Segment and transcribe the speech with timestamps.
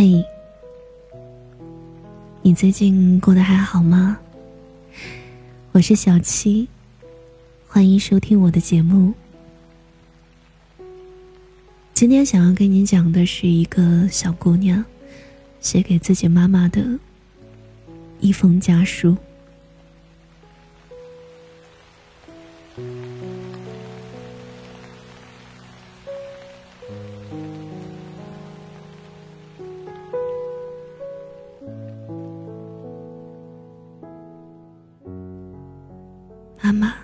[0.00, 0.24] 嘿，
[2.40, 4.16] 你最近过得还好吗？
[5.72, 6.68] 我是小七，
[7.66, 9.12] 欢迎收听我的节目。
[11.94, 14.84] 今天想要跟你讲的是一个小姑娘
[15.58, 16.96] 写给自己妈妈的
[18.20, 19.16] 一封家书。
[36.68, 36.94] 妈妈，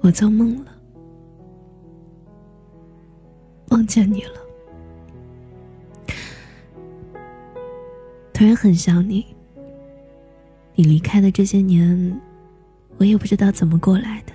[0.00, 0.72] 我做梦了，
[3.68, 4.40] 梦见你了，
[8.32, 9.26] 突然很想你。
[10.76, 12.20] 你离开的这些年，
[12.96, 14.32] 我也不知道怎么过来的，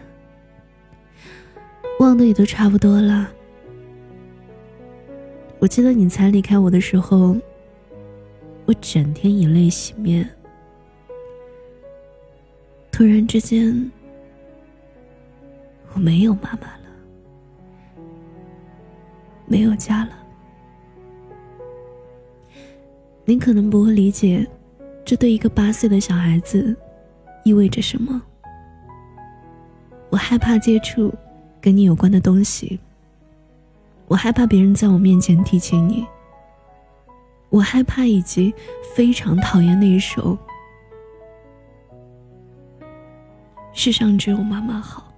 [2.01, 3.31] 忘的也都差不多了。
[5.59, 7.37] 我记得你才离开我的时候，
[8.65, 10.29] 我整天以泪洗面。
[12.93, 13.91] 突然之间，
[15.93, 16.85] 我没有妈妈了，
[19.47, 20.11] 没有家了。
[23.25, 24.47] 您可能不会理解，
[25.03, 26.77] 这对一个八岁的小孩子
[27.43, 28.21] 意味着什么。
[30.11, 31.11] 我害怕接触
[31.59, 32.79] 跟你有关的东西，
[34.07, 36.05] 我害怕别人在我面前提起你，
[37.49, 38.53] 我害怕以及
[38.95, 40.37] 非常讨厌那一首。
[43.83, 45.13] 世上只有妈妈好。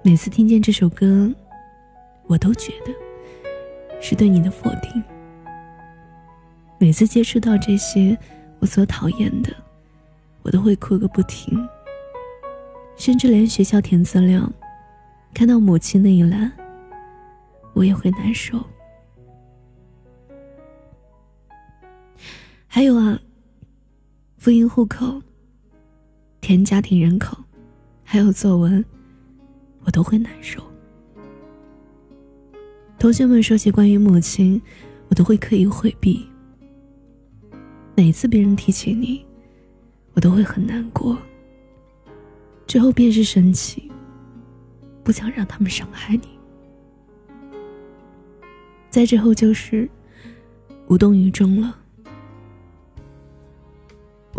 [0.00, 1.30] 每次听见这首歌，
[2.26, 5.04] 我都觉得是对你的否定。
[6.78, 8.16] 每次接触到这些
[8.60, 9.54] 我所讨厌的，
[10.40, 11.68] 我都会哭个不停。
[12.96, 14.50] 甚至连学校填资料，
[15.34, 16.50] 看到母亲那一栏，
[17.74, 18.58] 我也会难受。
[22.66, 23.20] 还有啊。
[24.40, 25.20] 复印户口、
[26.40, 27.36] 填家庭人口，
[28.02, 28.82] 还有作文，
[29.84, 30.62] 我都会难受。
[32.98, 34.58] 同学们说起关于母亲，
[35.08, 36.26] 我都会刻意回避。
[37.94, 39.22] 每次别人提起你，
[40.14, 41.18] 我都会很难过。
[42.66, 43.92] 之后便是生气，
[45.04, 46.28] 不想让他们伤害你。
[48.88, 49.86] 再之后就是
[50.86, 51.79] 无动于衷了。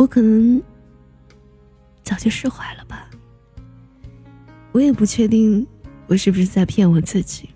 [0.01, 0.59] 我可能
[2.01, 3.07] 早就释怀了吧，
[4.71, 5.67] 我也不确定
[6.07, 7.47] 我是不是在骗我自己。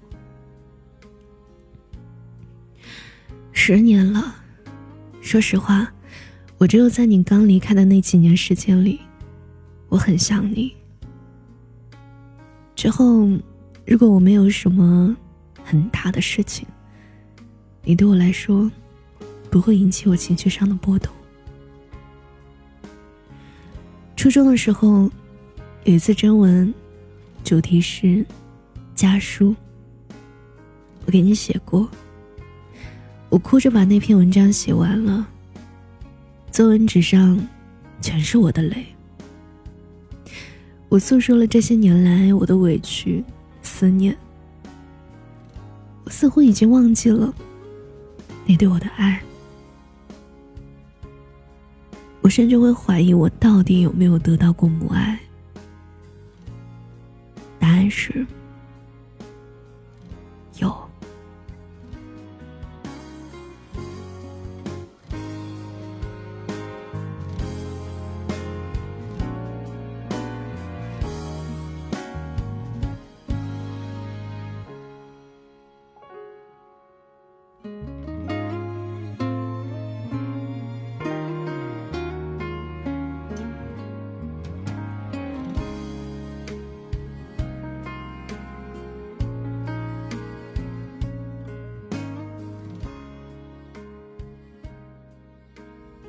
[3.52, 4.36] 十年了，
[5.22, 5.92] 说实话，
[6.60, 9.02] 我只有在你刚离开的那几年时间里，
[9.90, 10.72] 我很想你。
[12.76, 13.28] 之后，
[13.88, 15.18] 如果我没有什么
[15.64, 16.68] 很大的事情，
[17.82, 18.72] 你对我来说
[19.50, 21.12] 不会引起我情绪上的波动。
[24.26, 25.08] 初中的时候，
[25.84, 26.74] 有一次征文，
[27.44, 28.26] 主题是
[28.96, 29.56] 家书。
[31.06, 31.88] 我给你写过，
[33.30, 35.28] 我哭着把那篇文章写完了。
[36.52, 37.40] 作文纸上
[38.02, 38.84] 全是我的泪，
[40.90, 43.24] 我诉说了这些年来我的委屈、
[43.62, 44.18] 思念。
[46.04, 47.32] 我似乎已经忘记了
[48.44, 49.22] 你对我的爱。
[52.36, 55.18] 甚至会怀疑，我到底有没有得到过母爱？
[57.58, 58.28] 答案是
[60.60, 60.70] 有。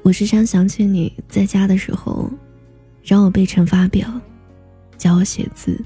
[0.06, 2.31] 我时常想起你在家的时候，
[3.03, 4.08] 让我背乘法表，
[4.97, 5.85] 教我写字，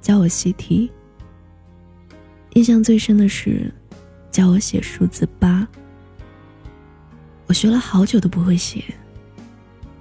[0.00, 0.90] 教我习题。
[2.54, 3.70] 印象最深的是，
[4.30, 5.68] 教我写数字八。
[7.48, 8.82] 我学了好久都不会写，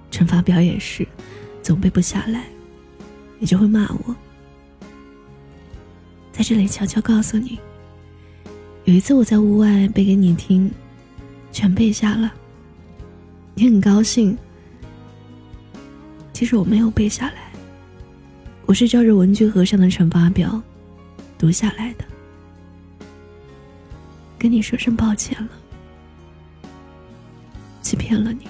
[0.10, 1.06] 乘法表也是，
[1.62, 2.46] 总背不下来，
[3.40, 4.16] 你就会骂我。
[6.32, 7.60] 在这里悄悄告诉你，
[8.86, 10.72] 有一次我在屋外背给你听，
[11.52, 12.34] 全背下了。
[13.62, 14.38] 你很高兴，
[16.32, 17.52] 其实我没有背下来，
[18.66, 20.64] 我是照着文具盒上的乘法表，
[21.38, 22.06] 读下来的。
[24.38, 25.50] 跟你说声抱歉了，
[27.82, 28.48] 欺骗了你。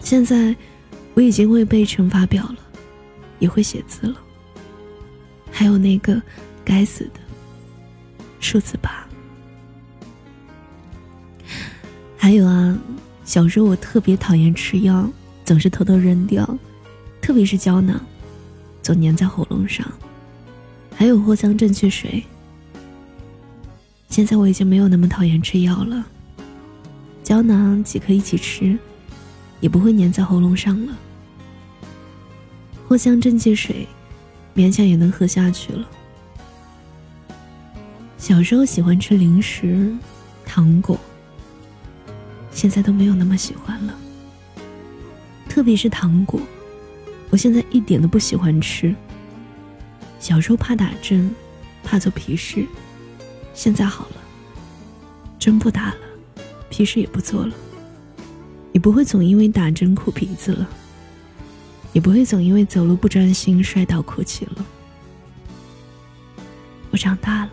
[0.00, 0.52] 现在
[1.14, 2.58] 我已经会背乘法表了，
[3.38, 4.16] 也会写字了，
[5.52, 6.20] 还有那个
[6.64, 7.20] 该死的
[8.40, 9.01] 数字八。
[12.22, 12.78] 还有啊，
[13.24, 15.10] 小时候我特别讨厌吃药，
[15.44, 16.48] 总是偷偷扔掉，
[17.20, 18.00] 特别是胶囊，
[18.80, 19.84] 总粘在喉咙上。
[20.94, 22.22] 还有藿香正气水。
[24.08, 26.06] 现在我已经没有那么讨厌吃药了，
[27.24, 28.78] 胶囊几颗一起吃。
[29.58, 30.96] 也不会粘在喉咙上了。
[32.88, 33.84] 藿香正气水，
[34.54, 35.88] 勉强也能喝下去了。
[38.16, 39.92] 小时候喜欢吃零食、
[40.44, 40.96] 糖果，
[42.62, 43.98] 现在都没有那么喜欢了。
[45.48, 46.40] 特别是糖果，
[47.28, 48.94] 我现在一点都不喜欢吃。
[50.20, 51.28] 小时候怕打针，
[51.82, 52.64] 怕做皮试，
[53.52, 54.16] 现在好了，
[55.40, 55.96] 针不打了，
[56.70, 57.52] 皮试也不做了。
[58.70, 60.68] 也不会总因为打针哭鼻子了，
[61.92, 64.64] 也不会总因为走路不专心摔倒哭泣了。
[66.92, 67.50] 我长大了，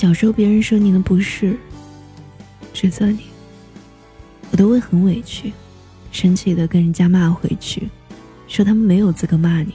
[0.00, 1.58] 小时候别人说你的不是，
[2.72, 3.24] 指责你，
[4.50, 5.52] 我都会很委屈，
[6.10, 7.86] 生气的跟人家骂回去，
[8.48, 9.74] 说他们没有资格骂你。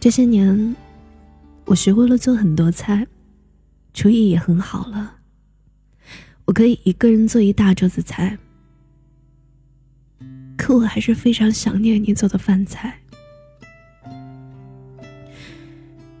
[0.00, 0.74] 这些年，
[1.66, 3.06] 我学会了做很多菜，
[3.94, 5.18] 厨艺也很好了。
[6.46, 8.36] 我可以一个人做一大桌子菜，
[10.56, 12.98] 可我还是非常想念你做的饭菜。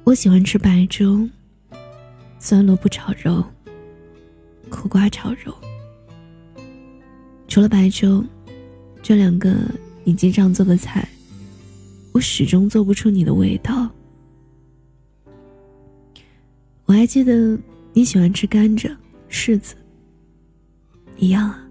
[0.04, 1.28] 我喜欢吃白粥、
[2.42, 3.44] 酸萝卜炒肉、
[4.70, 5.54] 苦瓜炒肉。
[7.46, 8.24] 除了白粥，
[9.02, 9.54] 这两个
[10.04, 11.06] 你经常做的菜，
[12.12, 13.90] 我始终做不出你的味道。
[16.86, 17.58] 我还记得
[17.92, 18.90] 你喜欢吃甘蔗、
[19.28, 19.74] 柿子。
[21.18, 21.62] 一样啊，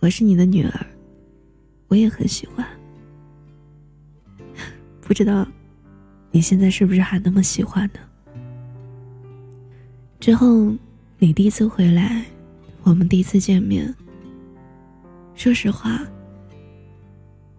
[0.00, 0.86] 我是你的女儿，
[1.88, 2.66] 我也很喜欢。
[5.02, 5.46] 不知道
[6.30, 8.00] 你现在是不是还那么喜欢呢？
[10.22, 10.72] 之后
[11.18, 12.24] 你第一次回来，
[12.84, 13.92] 我们第一次见面。
[15.34, 16.00] 说实话，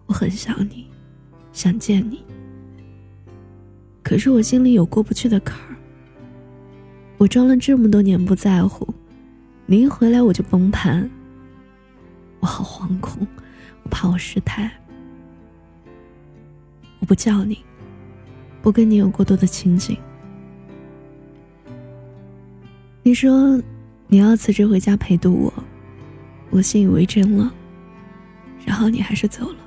[0.06, 0.86] 我很想你，
[1.52, 2.24] 想见你。
[4.02, 5.76] 可是我心里有过不去的坎儿。
[7.18, 8.88] 我装了这么多年不在乎。
[9.66, 11.10] 你一回来我就崩盘，
[12.40, 13.26] 我好惶恐，
[13.82, 14.72] 我怕我失态。
[16.98, 17.58] 我不叫你，
[18.62, 19.94] 不跟你有过多的亲近。
[23.06, 23.60] 你说
[24.08, 25.52] 你要辞职回家陪读我，
[26.48, 27.52] 我信以为真了。
[28.64, 29.58] 然后你还是走了。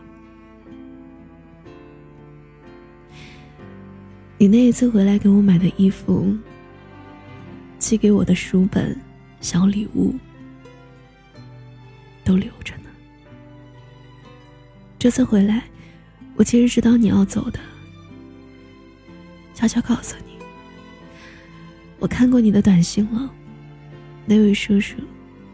[4.39, 6.36] 你那一次回来给我买的衣服，
[7.78, 9.00] 寄给我的书本。
[9.39, 10.16] 小礼物
[12.25, 12.89] 都留着呢。
[14.98, 15.63] 这次回来，
[16.36, 17.60] 我其实知道你要走的，
[19.54, 20.26] 悄悄告诉你，
[22.00, 23.34] 我看过你的短信了，
[24.26, 24.96] 那位叔叔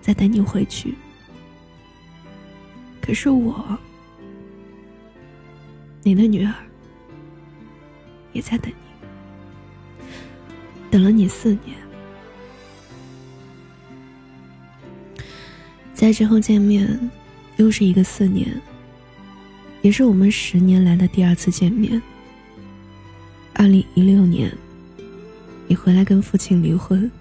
[0.01, 0.93] 在等你回去。
[3.01, 3.77] 可是我，
[6.01, 6.53] 你的女儿
[8.33, 10.05] 也在等你，
[10.91, 11.77] 等了你四年。
[15.93, 17.09] 在之后见面，
[17.57, 18.49] 又是一个四年，
[19.81, 22.01] 也是我们十年来的第二次见面。
[23.53, 24.51] 二零一六年，
[25.73, 27.11] 你回来跟父亲离婚。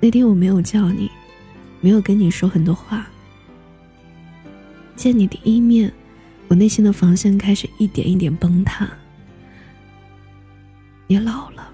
[0.00, 1.10] 那天我没有叫你，
[1.82, 3.06] 没有跟你说很多话。
[4.96, 5.92] 见你第一面，
[6.48, 8.88] 我内心的防线开始一点一点崩塌。
[11.06, 11.70] 你老了，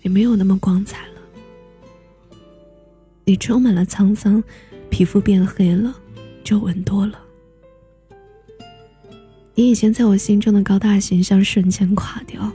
[0.00, 1.20] 也没有那么光彩了。
[3.24, 4.42] 你充满了沧桑，
[4.88, 5.94] 皮肤变黑了，
[6.42, 7.20] 皱纹多了。
[9.54, 12.50] 你以前在我心中的高大形象瞬间垮掉。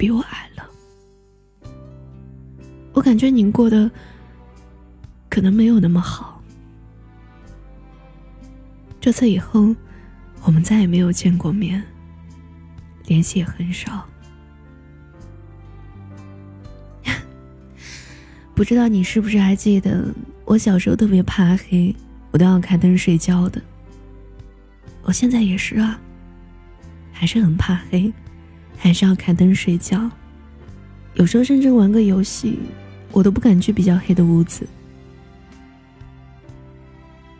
[0.00, 0.66] 比我矮了，
[2.94, 3.90] 我感觉你过得
[5.28, 6.42] 可能没有那么好。
[8.98, 9.76] 这次以后，
[10.42, 11.84] 我们再也没有见过面，
[13.08, 14.08] 联系也很少。
[18.56, 20.14] 不知道你是不是还记得，
[20.46, 21.94] 我小时候特别怕黑，
[22.30, 23.60] 我都要开灯睡觉的。
[25.02, 26.00] 我现在也是啊，
[27.12, 28.10] 还是很怕黑，
[28.82, 30.10] 还是要开灯睡觉。
[31.14, 32.58] 有时候甚至玩个游戏，
[33.12, 34.66] 我都不敢去比较黑的屋子。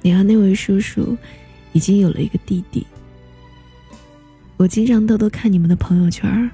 [0.03, 1.17] 你和那位叔叔
[1.73, 2.87] 已经有了一个弟弟。
[4.59, 6.51] 我经常偷偷看你们的朋友圈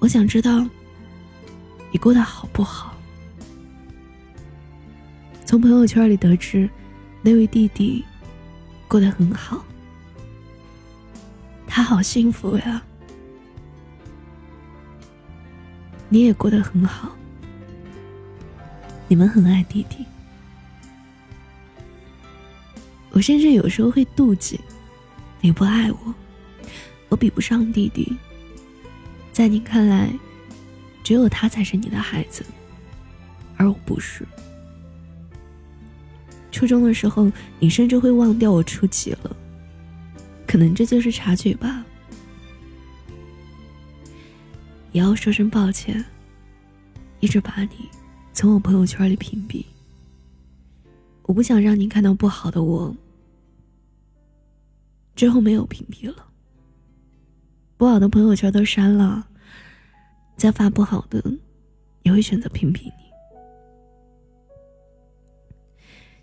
[0.00, 0.66] 我想知道
[1.92, 2.92] 你过得好不好。
[5.44, 6.68] 从朋友圈里得知，
[7.22, 8.04] 那位弟弟
[8.88, 9.64] 过得很好，
[11.66, 12.82] 他好幸福呀。
[16.08, 17.10] 你也过得很好，
[19.08, 20.04] 你们很爱弟弟。
[23.10, 24.60] 我甚至有时候会妒忌，
[25.40, 26.14] 你不爱我，
[27.08, 28.16] 我比不上弟弟。
[29.32, 30.12] 在你看来，
[31.02, 32.44] 只有他才是你的孩子，
[33.56, 34.26] 而我不是。
[36.52, 39.36] 初中的时候，你甚至会忘掉我初几了，
[40.46, 41.84] 可能这就是差距吧。
[44.94, 46.02] 也要说声抱歉，
[47.18, 47.90] 一直把你
[48.32, 49.66] 从我朋友圈里屏蔽。
[51.24, 52.94] 我不想让你看到不好的我。
[55.16, 56.24] 之后没有屏蔽了，
[57.76, 59.26] 不好的朋友圈都删了，
[60.36, 61.20] 再发不好的，
[62.04, 62.92] 也会选择屏蔽你。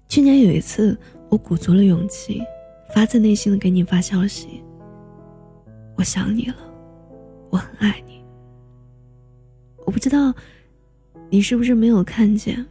[0.08, 0.98] 去年有一次，
[1.28, 2.42] 我鼓足了勇气，
[2.96, 4.64] 发自内心的给你发消息。
[5.98, 6.56] 我想你了，
[7.50, 8.21] 我很爱你。
[9.86, 10.34] 我不知道，
[11.30, 12.66] 你是不是没有看见？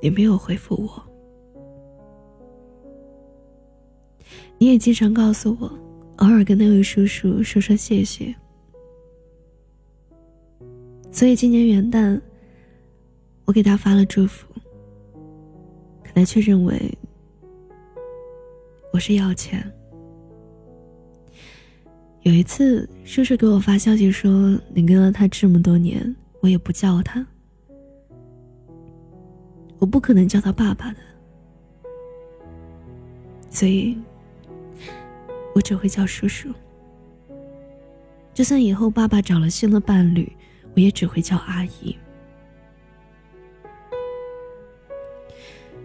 [0.00, 1.02] 也没有回复我。
[4.58, 5.70] 你也经常告诉我，
[6.16, 8.34] 偶尔跟那位叔叔说说谢谢。
[11.10, 12.20] 所以今年元旦，
[13.44, 14.46] 我给他发了祝福，
[16.04, 16.96] 可他却认为
[18.92, 19.72] 我是要钱。
[22.28, 27.26] 有一次，叔叔给我发消息说：“你跟了他这么多年，我也不叫他，
[29.78, 30.98] 我不可能叫他爸爸的，
[33.48, 33.96] 所以。”
[35.54, 36.50] 我只会叫叔叔。
[38.34, 40.30] 就算以后爸爸找了新的伴侣，
[40.76, 41.96] 我也只会叫阿姨。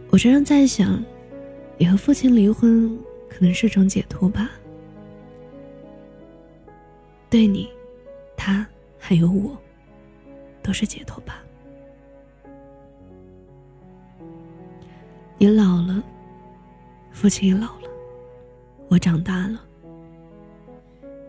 [0.09, 1.01] 我常常在想，
[1.77, 2.95] 你和父亲离婚
[3.29, 4.51] 可能是种解脱吧？
[7.33, 7.67] 对你，
[8.37, 8.63] 他
[8.99, 9.57] 还有我，
[10.61, 11.43] 都是解脱吧？
[15.39, 16.03] 你老了，
[17.11, 17.89] 父亲也老了。
[18.87, 19.59] 我长大了，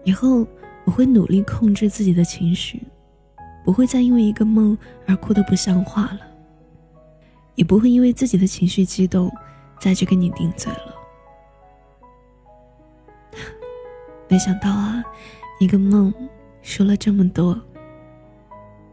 [0.03, 0.47] 以后
[0.85, 2.83] 我会努力控制自己的情绪，
[3.65, 6.21] 不会再因为一个梦而哭得不像话了，
[7.55, 9.33] 也不会因为自己的情绪激动
[9.81, 10.95] 再去跟你顶嘴了。
[14.29, 15.03] 没想到啊，
[15.65, 16.13] 一个梦
[16.61, 17.59] 说了这么多，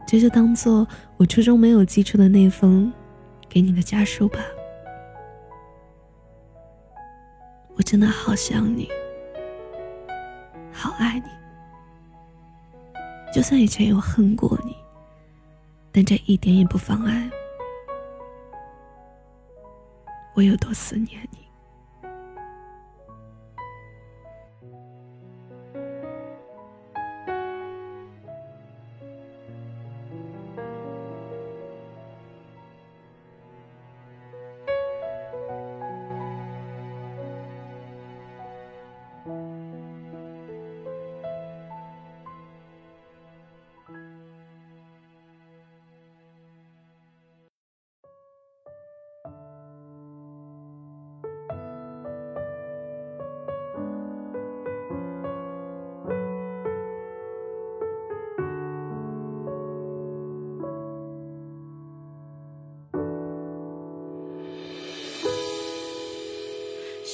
[0.06, 0.88] 这就当做
[1.18, 2.90] 我初中没有寄出的那封
[3.46, 4.38] 给你的家书吧。
[7.76, 8.88] 我真的好想你，
[10.72, 11.26] 好爱你。
[13.34, 14.74] 就算以前有恨过你，
[15.92, 17.30] 但这一点也不妨碍
[20.34, 21.41] 我有多思念你。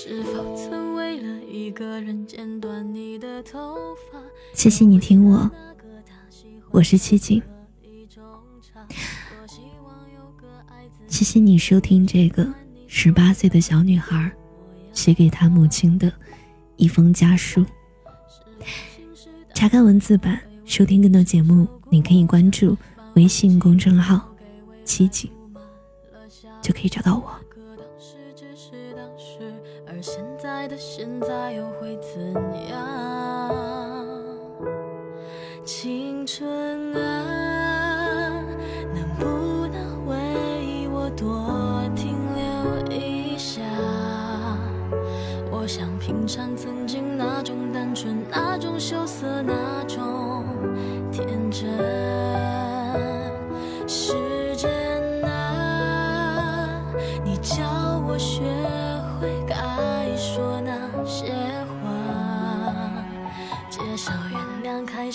[0.09, 4.19] 是否曾为了一个人剪断你的头发
[4.55, 5.51] 谢谢你听我，
[6.71, 7.43] 我是七锦。
[11.09, 12.51] 谢谢你收听这个
[12.87, 14.33] 十八岁的小女孩
[14.95, 16.11] 写给她母亲的
[16.77, 17.63] 一封家书。
[19.53, 22.75] 查看文字版，收听更多节目，你可以关注
[23.15, 24.27] 微信公众号
[24.87, 25.31] “七景”，
[26.61, 27.31] 就可以找到我。
[29.87, 32.35] 而现在的现在又会怎
[32.69, 33.55] 样？
[35.65, 38.43] 青春啊，
[38.95, 43.63] 能不能为我多停留一下？
[45.51, 49.78] 我想品尝曾经那种单纯，那种羞涩，那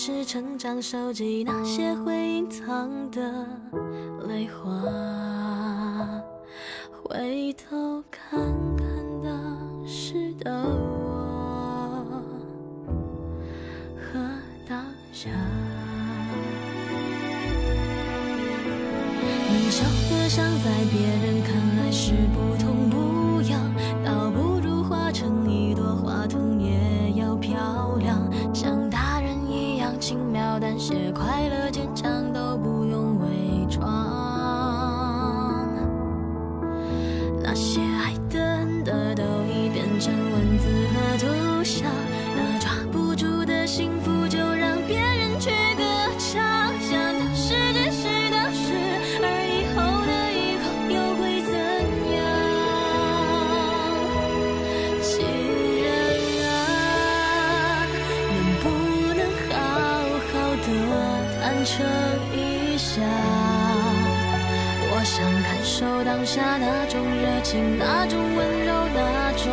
[0.06, 3.48] 是成长，收集那些会隐藏的
[4.28, 4.62] 泪花。
[6.92, 8.38] 回头看
[8.76, 8.86] 看
[9.24, 12.22] 当时的我
[13.96, 14.20] 和
[14.68, 14.84] 当
[15.14, 15.30] 下，
[19.48, 21.23] 你笑得像在别
[31.74, 34.13] 坚强都不用伪装。
[66.86, 69.48] 那种热情，那种温柔，那种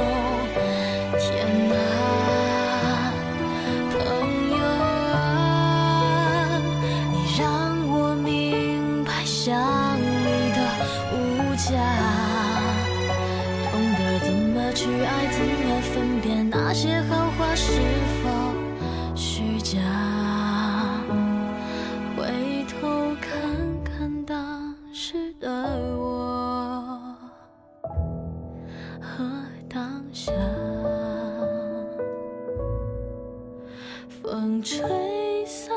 [34.63, 35.75] 吹散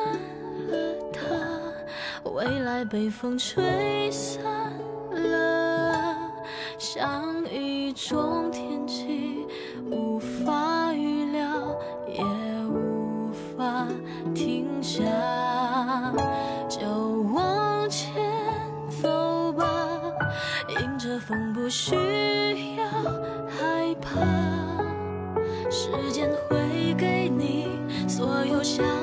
[0.68, 4.43] 了它，未来被风吹散
[5.12, 6.15] 了，
[6.78, 9.46] 像一种天气，
[9.89, 12.24] 无法预料，也
[12.67, 13.88] 无法
[14.34, 15.04] 停下，
[16.67, 16.88] 就
[17.34, 18.13] 往前
[19.02, 19.65] 走吧，
[20.69, 21.96] 迎着风不需
[22.76, 22.86] 要
[23.48, 24.19] 害怕，
[25.69, 26.53] 时间会
[28.63, 29.03] 想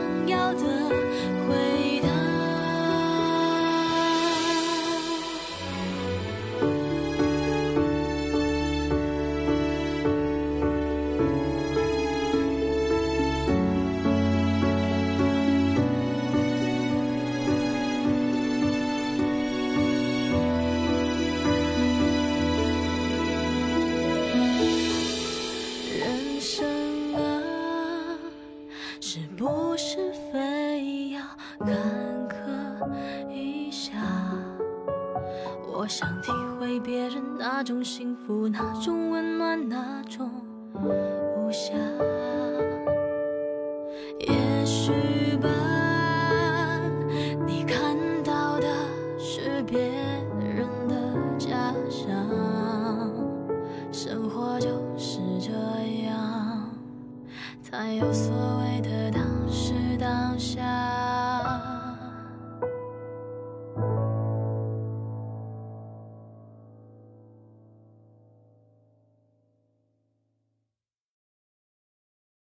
[37.82, 40.30] 幸福那种温暖，那种
[40.74, 41.72] 无暇。
[44.18, 44.92] 也许
[45.38, 45.48] 吧，
[47.46, 48.66] 你看到的
[49.18, 49.80] 是别
[50.38, 50.94] 人的
[51.38, 52.08] 假象，
[53.90, 55.50] 生活就是这
[56.04, 56.70] 样。
[57.62, 58.04] 才有。